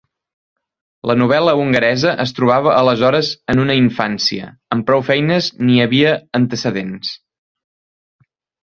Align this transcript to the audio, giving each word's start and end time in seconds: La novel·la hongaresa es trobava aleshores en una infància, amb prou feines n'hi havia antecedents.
La 1.09 1.15
novel·la 1.21 1.53
hongaresa 1.59 2.13
es 2.23 2.33
trobava 2.39 2.73
aleshores 2.79 3.31
en 3.55 3.61
una 3.67 3.77
infància, 3.83 4.51
amb 4.77 4.89
prou 4.91 5.07
feines 5.13 5.53
n'hi 5.67 5.79
havia 5.87 6.19
antecedents. 6.43 7.15